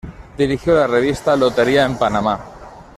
[0.35, 2.39] Dirigió la Revista "Lotería" en Panamá.